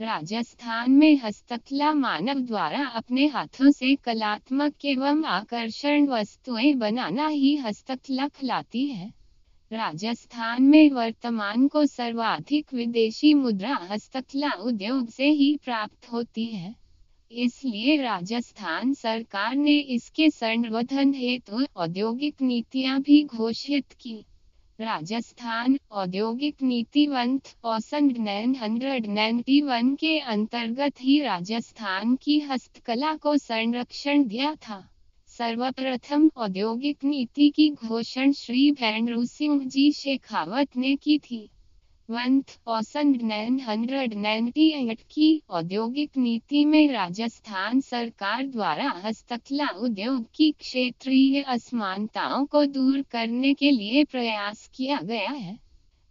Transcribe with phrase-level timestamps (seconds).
[0.00, 8.28] राजस्थान में हस्तकला मानव द्वारा अपने हाथों से कलात्मक एवं आकर्षण वस्तुएँ बनाना ही हस्तकला
[8.28, 9.12] खिलाती है।
[9.72, 16.74] राजस्थान में वर्तमान को सर्वाधिक विदेशी मुद्रा हस्तकला उद्योग से ही प्राप्त होती है।
[17.30, 24.24] इसलिए राजस्थान सरकार ने इसके संवर्धन हेतु औद्योगिक नीतियाँ भी घोषित की।
[24.80, 28.10] राजस्थान औद्योगिक नीति हंड्रेड औसन
[29.60, 34.88] वन के अंतर्गत ही राजस्थान की हस्तकला को संरक्षण दिया था।
[35.28, 41.50] सर्वप्रथम औद्योगिक नीति की घोषणा श्री भैंडरू सिंह जी शेखावत ने की थी।
[42.10, 43.12] वंथ औसन
[45.10, 53.54] की औद्योगिक नीति में राजस्थान सरकार द्वारा हस्तकला उद्योग की क्षेत्रीय असमानताओं को दूर करने
[53.54, 55.58] के लिए प्रयास किया गया है।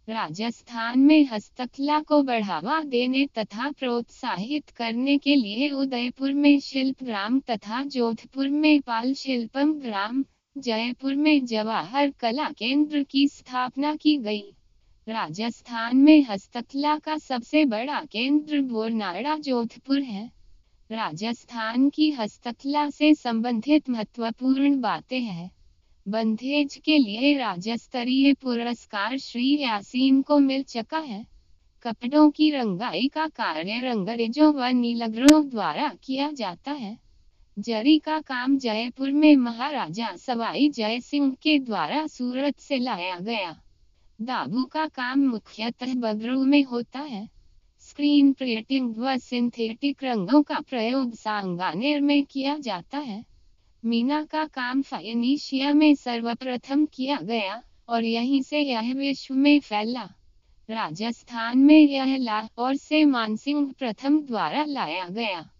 [0.08, 7.40] राजस्थान में हस्तकला को बढ़ावा देने तथा प्रोत्साहित करने के लिए उदयपुर में शिल्प ग्राम
[7.40, 10.24] तथा जोधपुर में पाल शिल्पम ग्राम,
[10.58, 14.54] जयपुर में जवाहर कला केंद्र की स्थापना की गई।
[15.08, 20.32] राजस्थान में हस्तकला का सबसे बड़ा केंद्र बोरनाड़ा जोधपुर है।
[20.92, 25.50] राजस्थान की हस्तकला से संबंधित महत्वपूर्ण बातें हैं।
[26.08, 31.26] बंधेज के लिए राज्य स्तरीय पुरस्कार श्री यासीन को मिल चुका है।
[31.82, 36.98] कपड़ों की रंगाई का कार्य रंगरेजों व नीलगरों द्वारा किया जाता है।
[37.58, 43.60] जरी का काम जयपुर में महाराजा सवाई जय सिंह के द्वारा सूरत से लाया गया।
[44.22, 47.28] दाबू का काम मुख्यतः बगरू में होता है।
[47.80, 53.24] स्क्रीन प्रिंटिंग व सिंथेटिक रंगों का प्रयोग सांगानेर में किया जाता है।
[53.84, 60.10] मीना का काम फाइनिशिया में सर्वप्रथम किया गया, और यहीं से यह विश्व में फैला।
[60.70, 65.50] राजस्थान में यह लाहौर से मानसिंह प्रथम द्वारा लाया गया।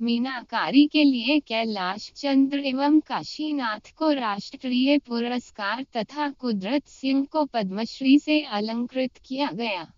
[0.00, 8.18] मीनाकारी के लिए कैलाश चंद्र एवं काशीनाथ को राष्ट्रीय पुरस्कार तथा कुदरत सिंह को पद्मश्री
[8.18, 9.92] से अलंकृत किया गया।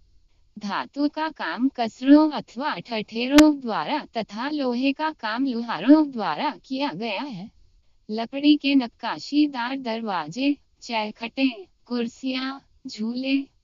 [0.58, 7.22] धातु का काम कसरों अथवा ठठेरों द्वारा तथा लोहे का काम लुहारों द्वारा किया गया
[7.22, 7.50] है।
[8.10, 13.55] लकड़ी के नक्काशीदार दरवाजे, चैखटे, कुर्सियाँ, झूले